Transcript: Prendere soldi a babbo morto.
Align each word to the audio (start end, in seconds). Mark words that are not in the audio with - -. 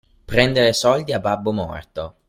Prendere 0.25 0.73
soldi 0.73 1.13
a 1.13 1.19
babbo 1.19 1.51
morto. 1.51 2.15